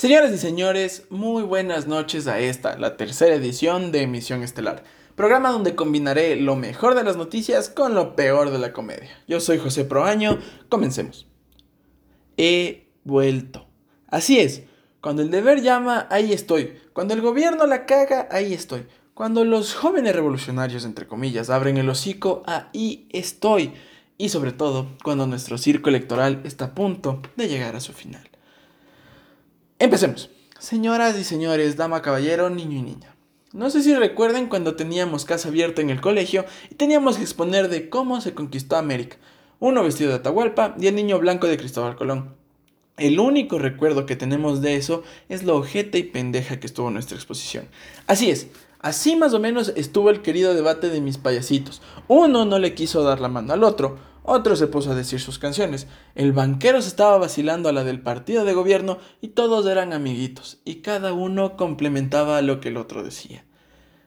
[0.00, 4.82] Señoras y señores, muy buenas noches a esta, la tercera edición de Emisión Estelar,
[5.14, 9.10] programa donde combinaré lo mejor de las noticias con lo peor de la comedia.
[9.28, 10.38] Yo soy José Proaño,
[10.70, 11.26] comencemos.
[12.38, 13.66] He vuelto.
[14.06, 14.62] Así es,
[15.02, 16.78] cuando el deber llama, ahí estoy.
[16.94, 18.86] Cuando el gobierno la caga, ahí estoy.
[19.12, 23.74] Cuando los jóvenes revolucionarios, entre comillas, abren el hocico, ahí estoy.
[24.16, 28.29] Y sobre todo, cuando nuestro circo electoral está a punto de llegar a su final.
[29.80, 30.28] Empecemos.
[30.58, 33.16] Señoras y señores, dama, caballero, niño y niña.
[33.54, 37.70] No sé si recuerdan cuando teníamos casa abierta en el colegio y teníamos que exponer
[37.70, 39.16] de cómo se conquistó América.
[39.58, 42.34] Uno vestido de Atahualpa y el niño blanco de Cristóbal Colón.
[42.98, 47.16] El único recuerdo que tenemos de eso es lo ojete y pendeja que estuvo nuestra
[47.16, 47.66] exposición.
[48.06, 48.48] Así es,
[48.80, 51.80] así más o menos estuvo el querido debate de mis payasitos.
[52.06, 55.38] Uno no le quiso dar la mano al otro, otro se puso a decir sus
[55.38, 55.86] canciones.
[56.14, 60.60] El banquero se estaba vacilando a la del partido de gobierno y todos eran amiguitos,
[60.64, 63.44] y cada uno complementaba lo que el otro decía.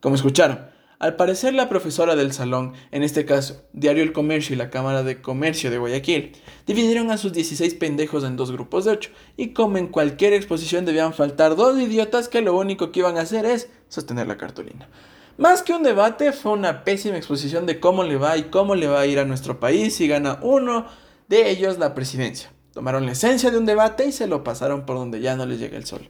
[0.00, 4.58] Como escucharon, al parecer la profesora del salón, en este caso, Diario El Comercio y
[4.58, 6.32] la Cámara de Comercio de Guayaquil,
[6.66, 10.84] dividieron a sus 16 pendejos en dos grupos de 8, y como en cualquier exposición
[10.84, 14.88] debían faltar dos idiotas que lo único que iban a hacer es sostener la cartulina.
[15.36, 18.86] Más que un debate, fue una pésima exposición de cómo le va y cómo le
[18.86, 20.86] va a ir a nuestro país si gana uno
[21.28, 22.52] de ellos la presidencia.
[22.72, 25.58] Tomaron la esencia de un debate y se lo pasaron por donde ya no les
[25.58, 26.08] llega el sol.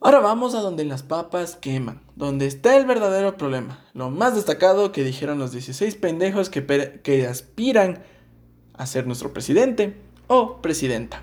[0.00, 3.84] Ahora vamos a donde las papas queman, donde está el verdadero problema.
[3.92, 8.04] Lo más destacado que dijeron los 16 pendejos que, que aspiran
[8.74, 11.22] a ser nuestro presidente o presidenta.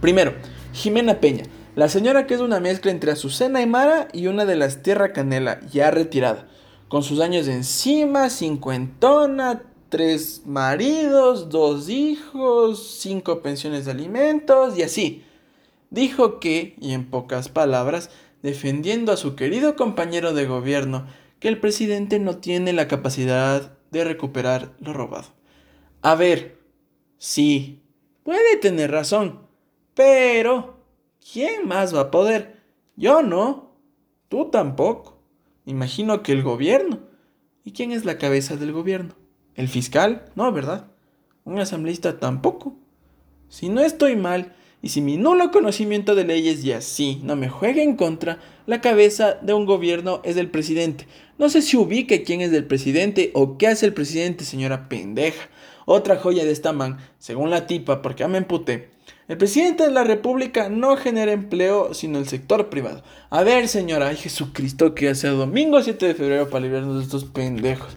[0.00, 0.34] Primero,
[0.72, 1.44] Jimena Peña
[1.76, 5.60] la señora que es una mezcla entre Azucena Mara y una de las Tierra Canela,
[5.70, 6.48] ya retirada.
[6.88, 14.82] Con sus años de encima, cincuentona, tres maridos, dos hijos, cinco pensiones de alimentos y
[14.82, 15.24] así.
[15.90, 18.10] Dijo que, y en pocas palabras,
[18.42, 21.06] defendiendo a su querido compañero de gobierno,
[21.38, 25.28] que el presidente no tiene la capacidad de recuperar lo robado.
[26.02, 26.58] A ver,
[27.18, 27.82] sí,
[28.24, 29.46] puede tener razón,
[29.94, 30.79] pero
[31.32, 32.56] ¿Quién más va a poder?
[32.96, 33.70] Yo no.
[34.28, 35.18] Tú tampoco.
[35.66, 37.00] Imagino que el gobierno.
[37.64, 39.14] ¿Y quién es la cabeza del gobierno?
[39.54, 40.24] ¿El fiscal?
[40.34, 40.90] No, ¿verdad?
[41.44, 42.76] ¿Un asambleísta tampoco?
[43.48, 47.50] Si no estoy mal, y si mi nulo conocimiento de leyes y así no me
[47.50, 51.06] juega en contra, la cabeza de un gobierno es el presidente.
[51.38, 55.48] No sé si ubique quién es el presidente o qué hace el presidente, señora pendeja.
[55.84, 58.90] Otra joya de esta man, según la tipa, porque ya me emputé,
[59.30, 63.04] el presidente de la República no genera empleo, sino el sector privado.
[63.30, 67.26] A ver, señora, ay Jesucristo, que hace domingo 7 de febrero para librarnos de estos
[67.26, 67.92] pendejos.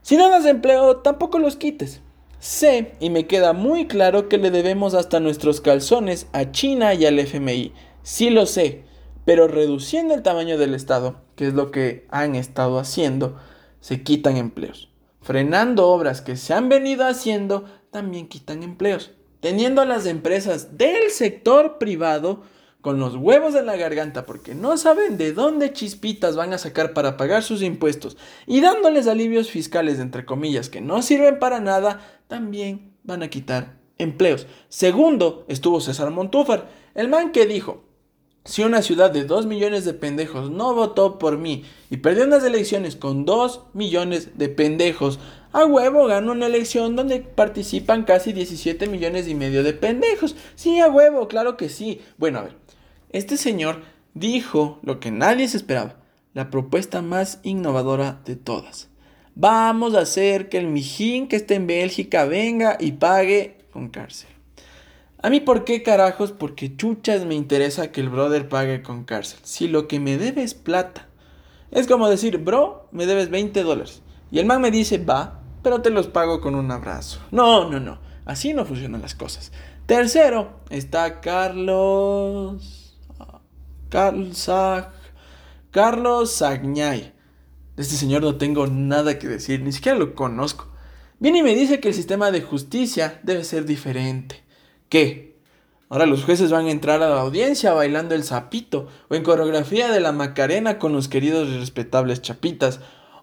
[0.00, 2.02] Si no das empleo, tampoco los quites.
[2.38, 7.04] Sé, y me queda muy claro que le debemos hasta nuestros calzones a China y
[7.04, 7.72] al FMI.
[8.04, 8.84] Sí lo sé,
[9.24, 13.40] pero reduciendo el tamaño del Estado, que es lo que han estado haciendo,
[13.80, 14.88] se quitan empleos.
[15.20, 19.10] Frenando obras que se han venido haciendo, también quitan empleos
[19.40, 22.42] teniendo a las empresas del sector privado
[22.80, 26.94] con los huevos en la garganta porque no saben de dónde chispitas van a sacar
[26.94, 28.16] para pagar sus impuestos
[28.46, 33.78] y dándoles alivios fiscales entre comillas que no sirven para nada, también van a quitar
[33.98, 34.46] empleos.
[34.68, 37.84] Segundo, estuvo César Montúfar, el man que dijo,
[38.44, 42.44] si una ciudad de 2 millones de pendejos no votó por mí y perdió unas
[42.44, 45.18] elecciones con 2 millones de pendejos,
[45.52, 50.36] a huevo ganó una elección donde participan casi 17 millones y medio de pendejos.
[50.54, 52.00] Sí, a huevo, claro que sí.
[52.18, 52.56] Bueno, a ver,
[53.10, 53.82] este señor
[54.14, 55.96] dijo lo que nadie se esperaba,
[56.34, 58.88] la propuesta más innovadora de todas.
[59.34, 64.28] Vamos a hacer que el mijín que esté en Bélgica venga y pague con cárcel.
[65.20, 66.32] A mí, ¿por qué carajos?
[66.32, 69.40] Porque chuchas me interesa que el brother pague con cárcel.
[69.42, 71.08] Si lo que me debe es plata.
[71.70, 74.02] Es como decir, bro, me debes 20 dólares.
[74.30, 77.20] Y el man me dice, va, pero te los pago con un abrazo.
[77.30, 77.98] No, no, no.
[78.24, 79.52] Así no funcionan las cosas.
[79.86, 82.98] Tercero, está Carlos.
[83.88, 84.48] Carlos.
[86.40, 90.68] De este señor no tengo nada que decir, ni siquiera lo conozco.
[91.20, 94.42] Viene y me dice que el sistema de justicia debe ser diferente.
[94.88, 95.38] ¿Qué?
[95.88, 99.90] Ahora los jueces van a entrar a la audiencia bailando el sapito o en coreografía
[99.90, 102.80] de la Macarena con los queridos y respetables chapitas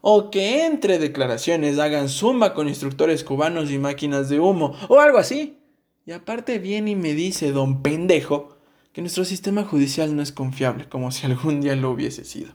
[0.08, 5.18] o que entre declaraciones hagan zumba con instructores cubanos y máquinas de humo o algo
[5.18, 5.58] así.
[6.06, 8.60] Y aparte viene y me dice don pendejo
[8.94, 12.54] que nuestro sistema judicial no es confiable como si algún día lo hubiese sido.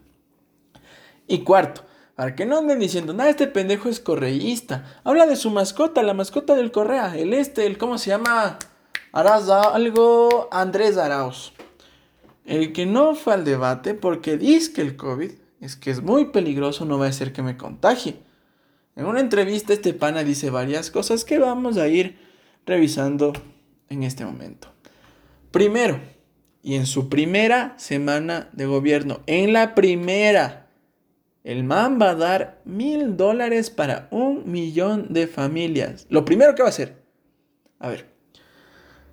[1.27, 1.83] Y cuarto,
[2.15, 5.01] para que no anden diciendo, nada, este pendejo es correísta.
[5.03, 8.61] Habla de su mascota, la mascota del Correa, el este, el, ¿cómo se llama?
[9.11, 11.53] harás algo Andrés Arauz.
[12.45, 16.27] El que no fue al debate porque dice que el COVID es que es muy
[16.27, 18.17] peligroso, no va a ser que me contagie.
[18.97, 22.19] En una entrevista este pana dice varias cosas que vamos a ir
[22.67, 23.33] revisando
[23.89, 24.69] en este momento.
[25.51, 26.01] Primero,
[26.63, 30.69] y en su primera semana de gobierno, en la primera,
[31.45, 36.07] el man va a dar mil dólares para un millón de familias.
[36.11, 37.03] Lo primero que va a hacer,
[37.79, 38.11] a ver,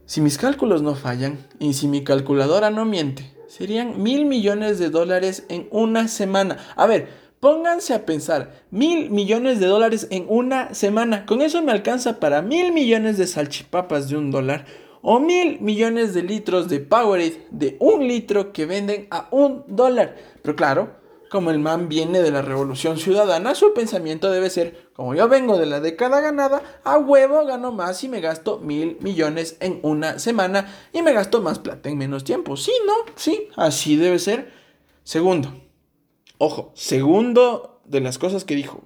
[0.05, 4.89] si mis cálculos no fallan y si mi calculadora no miente, serían mil millones de
[4.89, 6.57] dólares en una semana.
[6.75, 7.07] A ver,
[7.39, 11.25] pónganse a pensar, mil millones de dólares en una semana.
[11.25, 14.65] Con eso me alcanza para mil millones de salchipapas de un dólar
[15.01, 20.15] o mil millones de litros de Powerade de un litro que venden a un dólar.
[20.41, 20.89] Pero claro,
[21.29, 25.57] como el man viene de la revolución ciudadana, su pensamiento debe ser, como yo vengo
[25.57, 30.19] de la década ganada, a huevo gano más y me gasto mil millones en una
[30.19, 32.57] semana y me gasto más plata en menos tiempo.
[32.57, 32.93] Sí, ¿no?
[33.15, 34.51] Sí, así debe ser.
[35.03, 35.53] Segundo,
[36.37, 38.83] ojo, segundo de las cosas que dijo.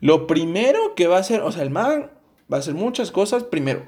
[0.00, 2.10] Lo primero que va a hacer, o sea, el man
[2.52, 3.44] va a hacer muchas cosas.
[3.44, 3.82] Primero,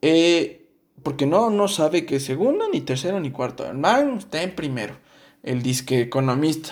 [0.00, 0.70] eh,
[1.02, 3.66] porque no, no sabe que segundo, ni tercero, ni cuarto.
[3.66, 4.94] El man está en primero
[5.42, 6.70] el disque economista,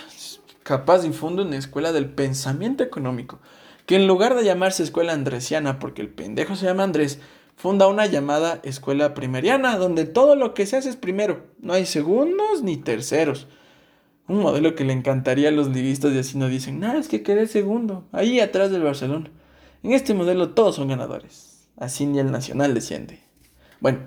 [0.62, 3.40] capaz difunde una escuela del pensamiento económico,
[3.87, 7.19] que en lugar de llamarse escuela andresiana, porque el pendejo se llama Andrés,
[7.56, 11.87] funda una llamada escuela primeriana, donde todo lo que se hace es primero, no hay
[11.87, 13.49] segundos ni terceros.
[14.28, 17.25] Un modelo que le encantaría a los liguistas y así no dicen, nada, es que
[17.25, 19.31] quedé segundo, ahí atrás del Barcelona.
[19.82, 23.19] En este modelo todos son ganadores, así ni el Nacional desciende.
[23.81, 23.99] Bueno,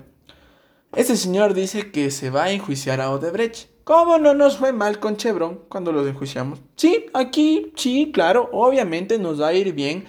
[0.96, 3.73] ese señor dice que se va a enjuiciar a Odebrecht.
[3.84, 6.60] ¿Cómo no nos fue mal con Chevron cuando los enjuiciamos?
[6.74, 10.06] Sí, aquí, sí, claro, obviamente nos va a ir bien.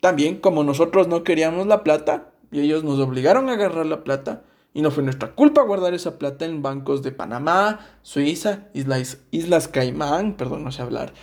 [0.00, 4.42] También como nosotros no queríamos la plata y ellos nos obligaron a agarrar la plata
[4.74, 9.68] y no fue nuestra culpa guardar esa plata en bancos de Panamá, Suiza, Islas, Islas
[9.68, 11.14] Caimán, perdón, no sé hablar,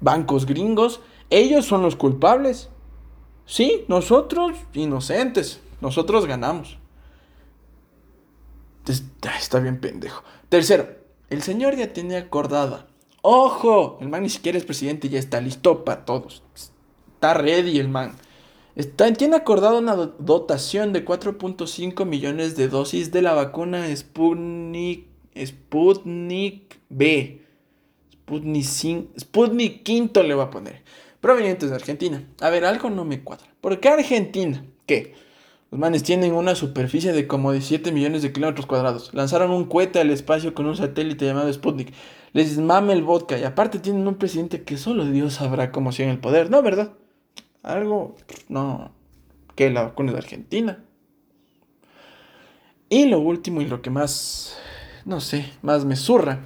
[0.00, 1.00] bancos gringos.
[1.30, 2.70] Ellos son los culpables.
[3.46, 6.76] Sí, nosotros inocentes, nosotros ganamos.
[8.86, 10.22] Está bien pendejo.
[10.48, 12.86] Tercero, el señor ya tiene acordada.
[13.22, 13.98] ¡Ojo!
[14.00, 16.42] El man ni siquiera es presidente, ya está listo para todos.
[16.54, 18.14] Está ready el man.
[18.76, 25.06] Está, tiene acordado una dotación de 4.5 millones de dosis de la vacuna Sputnik,
[25.36, 27.40] Sputnik B.
[28.12, 28.64] Sputnik,
[29.18, 30.82] Sputnik quinto le va a poner.
[31.20, 32.28] Provenientes de Argentina.
[32.40, 33.46] A ver, algo no me cuadra.
[33.60, 34.64] ¿Por qué Argentina?
[34.86, 35.14] ¿Qué?
[35.74, 39.12] Los manes tienen una superficie de como 17 millones de kilómetros cuadrados.
[39.12, 41.92] Lanzaron un cohete al espacio con un satélite llamado Sputnik.
[42.32, 46.12] Les mame el vodka y aparte tienen un presidente que solo Dios sabrá cómo sigue
[46.12, 46.48] el poder.
[46.48, 46.92] No, ¿verdad?
[47.64, 48.14] Algo...
[48.48, 48.92] No.
[49.56, 50.84] Que la vacuna de Argentina.
[52.88, 54.56] Y lo último y lo que más...
[55.04, 56.42] No sé, más me zurra.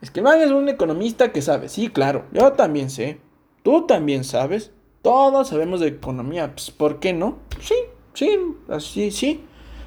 [0.00, 1.68] Es que man es un economista que sabe.
[1.68, 2.24] Sí, claro.
[2.32, 3.20] Yo también sé.
[3.62, 4.72] Tú también sabes.
[5.02, 6.50] Todos sabemos de economía.
[6.50, 7.38] Pues, ¿Por qué no?
[7.60, 7.76] Sí,
[8.16, 9.42] Sí, así, sí.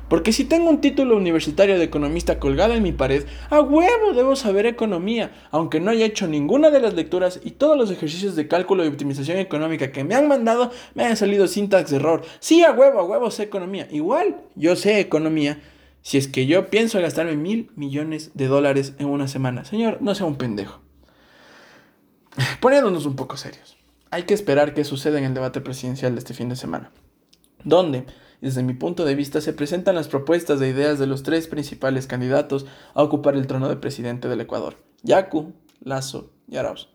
[0.07, 4.35] Porque si tengo un título universitario de economista colgado en mi pared, a huevo debo
[4.35, 8.47] saber economía, aunque no haya hecho ninguna de las lecturas y todos los ejercicios de
[8.47, 12.21] cálculo y optimización económica que me han mandado me han salido sintax de error.
[12.39, 13.87] Sí, a huevo, a huevo sé economía.
[13.89, 15.59] Igual, yo sé economía
[16.03, 19.65] si es que yo pienso gastarme mil millones de dólares en una semana.
[19.65, 20.81] Señor, no sea un pendejo.
[22.61, 23.75] Poniéndonos un poco serios.
[24.11, 26.91] Hay que esperar qué sucede en el debate presidencial de este fin de semana
[27.63, 28.05] donde,
[28.41, 32.07] desde mi punto de vista, se presentan las propuestas de ideas de los tres principales
[32.07, 36.89] candidatos a ocupar el trono de presidente del Ecuador, Yacu, Lazo y Arauz.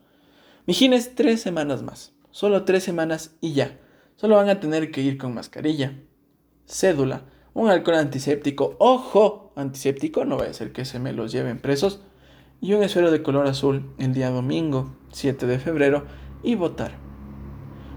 [0.66, 3.78] Mijines, tres semanas más, solo tres semanas y ya.
[4.16, 5.94] Solo van a tener que ir con mascarilla,
[6.66, 11.61] cédula, un alcohol antiséptico, ojo, antiséptico, no va a ser que se me los lleven
[11.61, 12.00] presos,
[12.61, 16.06] y un esfero de color azul el día domingo, 7 de febrero,
[16.42, 17.03] y votar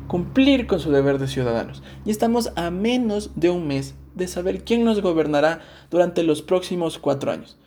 [0.08, 1.84] cumplir con su deber de ciudadanos.
[2.06, 5.62] Y estamos a menos de un mes de saber quién nos gobernará
[5.92, 7.58] durante los próximos cuatro años.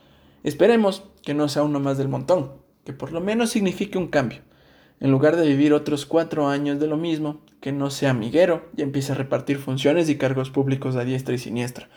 [0.43, 2.53] Esperemos que no sea uno más del montón,
[2.85, 4.41] que por lo menos signifique un cambio.
[4.99, 8.83] En lugar de vivir otros cuatro años de lo mismo, que no sea amiguero y
[8.83, 11.89] empiece a repartir funciones y cargos públicos a diestra y siniestra.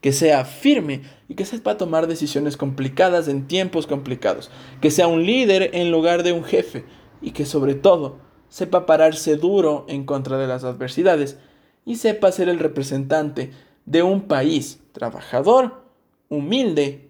[0.00, 4.50] Que sea firme y que sepa tomar decisiones complicadas en tiempos complicados.
[4.80, 6.84] Que sea un líder en lugar de un jefe.
[7.20, 8.18] Y que sobre todo
[8.52, 11.38] sepa pararse duro en contra de las adversidades
[11.86, 13.50] y sepa ser el representante
[13.86, 15.86] de un país trabajador,
[16.28, 17.08] humilde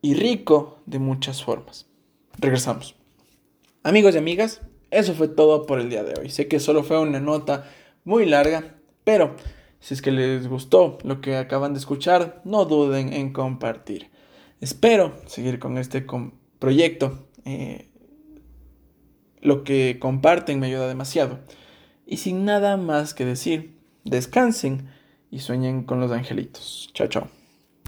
[0.00, 1.84] y rico de muchas formas.
[2.38, 2.94] Regresamos.
[3.82, 6.30] Amigos y amigas, eso fue todo por el día de hoy.
[6.30, 7.70] Sé que solo fue una nota
[8.04, 9.36] muy larga, pero
[9.80, 14.08] Si es que les gustó lo que acaban de escuchar, no duden en compartir.
[14.62, 16.06] Espero seguir con este
[16.58, 17.26] proyecto.
[17.44, 17.90] Eh,
[19.44, 21.38] lo que comparten me ayuda demasiado.
[22.06, 24.88] Y sin nada más que decir, descansen
[25.30, 26.90] y sueñen con los angelitos.
[26.94, 27.43] Chao, chao.